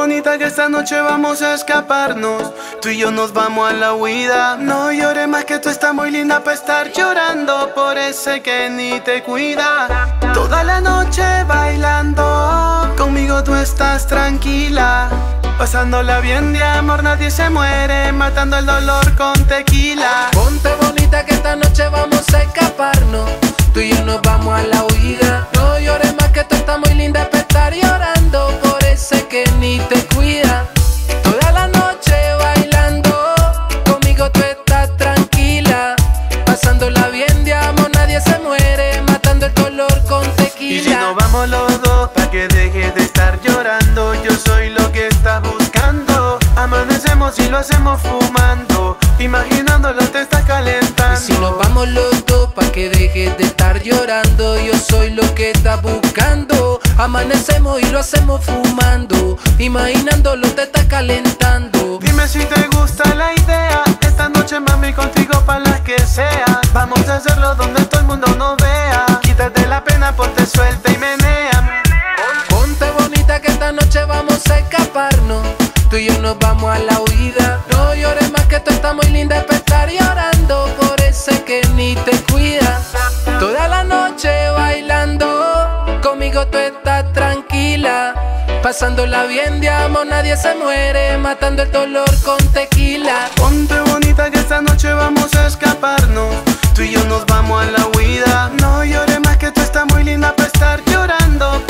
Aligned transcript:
bonita 0.00 0.38
que 0.38 0.44
esta 0.44 0.68
noche 0.68 1.00
vamos 1.00 1.42
a 1.42 1.54
escaparnos. 1.54 2.52
Tú 2.80 2.88
y 2.88 2.98
yo 2.98 3.10
nos 3.10 3.32
vamos 3.32 3.68
a 3.68 3.72
la 3.72 3.94
huida. 3.94 4.56
No 4.56 4.92
llores 4.92 5.28
más 5.28 5.44
que 5.44 5.58
tú 5.58 5.68
estás 5.68 5.92
muy 5.92 6.10
linda 6.10 6.42
para 6.44 6.56
estar 6.56 6.92
llorando 6.92 7.74
por 7.74 7.98
ese 7.98 8.42
que 8.42 8.70
ni 8.70 9.00
te 9.00 9.22
cuida. 9.22 10.18
Toda 10.32 10.62
la 10.62 10.80
noche 10.80 11.22
bailando, 11.48 12.94
conmigo 12.96 13.42
tú 13.42 13.54
estás 13.54 14.06
tranquila. 14.06 15.08
Pasándola 15.58 16.20
bien 16.20 16.52
de 16.52 16.62
amor, 16.62 17.02
nadie 17.02 17.30
se 17.30 17.50
muere, 17.50 18.12
matando 18.12 18.56
el 18.56 18.66
dolor 18.66 19.14
con 19.16 19.34
tequila. 19.46 20.30
Ponte 20.32 20.74
bonita 20.80 21.24
que 21.26 21.34
esta 21.34 21.56
noche 21.56 21.88
vamos 21.88 22.24
a 22.32 22.42
escaparnos. 22.42 23.28
Tú 23.74 23.80
y 23.80 23.90
yo 23.90 24.04
nos 24.04 24.22
vamos 24.22 24.58
a 24.58 24.62
la 24.62 24.82
huida. 24.84 24.89
Que 42.30 42.46
dejes 42.48 42.94
de 42.94 43.02
estar 43.02 43.40
llorando, 43.42 44.14
yo 44.22 44.30
soy 44.32 44.70
lo 44.70 44.92
que 44.92 45.08
estás 45.08 45.42
buscando. 45.42 46.38
Amanecemos 46.56 47.36
y 47.40 47.48
lo 47.48 47.58
hacemos 47.58 48.00
fumando, 48.02 48.96
imaginándolo 49.18 50.00
te 50.06 50.22
estás 50.22 50.44
calentando. 50.44 51.20
Y 51.20 51.22
si 51.22 51.32
nos 51.40 51.58
vamos 51.58 51.88
los 51.88 52.24
dos, 52.26 52.52
pa' 52.52 52.70
que 52.70 52.88
dejes 52.88 53.36
de 53.36 53.44
estar 53.44 53.82
llorando, 53.82 54.60
yo 54.60 54.74
soy 54.78 55.10
lo 55.10 55.34
que 55.34 55.50
estás 55.50 55.82
buscando. 55.82 56.80
Amanecemos 56.98 57.82
y 57.82 57.86
lo 57.86 57.98
hacemos 57.98 58.44
fumando, 58.44 59.36
imaginándolo 59.58 60.48
te 60.50 60.62
estás 60.62 60.84
calentando. 60.84 61.98
Dime 62.00 62.28
si 62.28 62.44
te 62.44 62.68
gusta 62.76 63.12
la 63.14 63.34
idea, 63.34 63.82
esta 64.02 64.28
noche 64.28 64.60
mami 64.60 64.92
contigo 64.92 65.40
pa' 65.44 65.58
las 65.58 65.80
que 65.80 65.98
sea. 65.98 66.60
Vamos 66.72 67.08
a 67.08 67.16
hacerlo 67.16 67.56
donde 67.56 67.84
todo 67.86 68.00
el 68.00 68.06
mundo 68.06 68.26
Tú 75.90 75.96
y 75.96 76.06
yo 76.06 76.16
nos 76.20 76.38
vamos 76.38 76.72
a 76.72 76.78
la 76.78 77.00
huida. 77.00 77.58
No 77.72 77.92
llores 77.96 78.30
más 78.30 78.46
que 78.46 78.60
tú 78.60 78.70
estás 78.70 78.94
muy 78.94 79.06
linda 79.06 79.44
para 79.44 79.58
estar 79.58 79.90
llorando 79.90 80.72
por 80.80 81.00
ese 81.00 81.42
que 81.42 81.62
ni 81.74 81.96
te 81.96 82.12
cuida. 82.32 82.80
Toda 83.40 83.66
la 83.66 83.82
noche 83.82 84.30
bailando, 84.50 85.26
conmigo 86.00 86.46
tú 86.46 86.58
estás 86.58 87.12
tranquila. 87.12 88.14
Pasándola 88.62 89.24
bien 89.24 89.60
de 89.60 89.68
amor, 89.68 90.06
nadie 90.06 90.36
se 90.36 90.54
muere, 90.54 91.18
matando 91.18 91.64
el 91.64 91.72
dolor 91.72 92.10
con 92.24 92.38
tequila. 92.52 93.28
Ponte 93.34 93.80
bonita 93.80 94.30
que 94.30 94.38
esta 94.38 94.62
noche 94.62 94.92
vamos 94.92 95.34
a 95.34 95.48
escaparnos. 95.48 96.36
Tú 96.72 96.82
y 96.82 96.92
yo 96.92 97.04
nos 97.06 97.26
vamos 97.26 97.64
a 97.64 97.66
la 97.68 97.86
huida. 97.88 98.48
No 98.60 98.84
llores 98.84 99.18
más 99.24 99.38
que 99.38 99.50
tú 99.50 99.60
estás 99.60 99.86
muy 99.86 100.04
linda 100.04 100.36
para 100.36 100.46
estar 100.46 100.84
llorando 100.84 101.60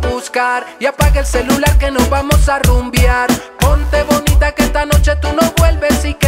buscar. 0.00 0.66
Y 0.80 0.86
apaga 0.86 1.20
el 1.20 1.26
celular 1.26 1.76
que 1.78 1.90
nos 1.90 2.08
vamos 2.08 2.48
a 2.48 2.58
rumbear. 2.58 3.28
Ponte 3.58 4.02
bonita 4.04 4.52
que 4.52 4.64
esta 4.64 4.86
noche 4.86 5.16
tú 5.16 5.28
no 5.32 5.52
vuelves 5.58 6.04
Y 6.04 6.14
que 6.14 6.25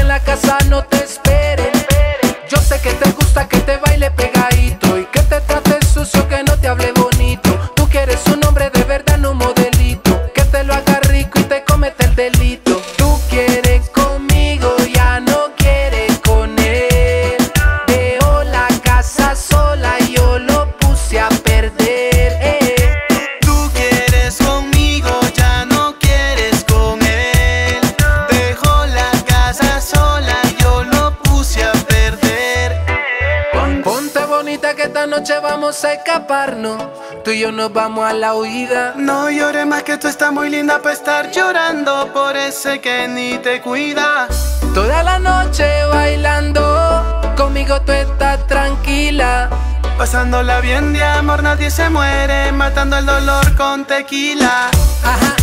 noche 35.08 35.38
vamos 35.40 35.84
a 35.84 35.94
escaparnos. 35.94 36.82
Tú 37.24 37.30
y 37.30 37.40
yo 37.40 37.50
nos 37.50 37.72
vamos 37.72 38.08
a 38.08 38.12
la 38.12 38.34
huida. 38.34 38.94
No 38.96 39.30
llores 39.30 39.66
más 39.66 39.82
que 39.82 39.96
tú 39.96 40.06
estás 40.06 40.32
muy 40.32 40.50
linda 40.50 40.80
para 40.82 40.94
estar 40.94 41.30
llorando 41.30 42.12
por 42.12 42.36
ese 42.36 42.80
que 42.80 43.08
ni 43.08 43.38
te 43.38 43.60
cuida. 43.62 44.28
Toda 44.74 45.02
la 45.02 45.18
noche 45.18 45.64
bailando. 45.90 47.34
Conmigo 47.36 47.80
tú 47.82 47.92
estás 47.92 48.46
tranquila. 48.46 49.48
Pasándola 49.96 50.60
bien 50.60 50.92
de 50.92 51.02
amor, 51.02 51.42
nadie 51.42 51.70
se 51.70 51.88
muere, 51.90 52.52
matando 52.52 52.98
el 52.98 53.06
dolor 53.06 53.56
con 53.56 53.84
tequila. 53.84 54.70
Ajá. 55.02 55.34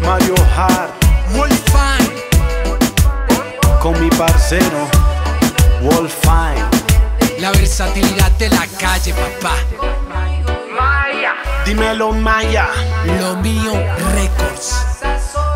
Mario 0.00 0.34
Hart 0.56 0.92
Wolfine. 1.34 2.16
con 3.80 4.00
mi 4.00 4.10
parcero 4.10 4.88
Wolfine. 5.82 6.75
La 7.38 7.52
versatilidad 7.52 8.30
de 8.32 8.48
la 8.48 8.66
calle, 8.78 9.14
papá. 9.14 9.56
Dímelo 11.64 12.12
Maya. 12.12 12.68
Lo 13.20 13.36
mío, 13.36 13.72
Records. 14.14 14.74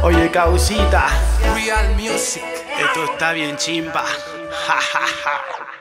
Oye, 0.02 0.30
causita. 0.30 1.06
Real 1.54 1.94
Music. 1.96 2.42
Esto 2.78 3.04
está 3.04 3.32
bien 3.32 3.56
chimba. 3.56 4.04
Ja, 4.66 4.78
ja, 4.92 5.06
ja. 5.24 5.79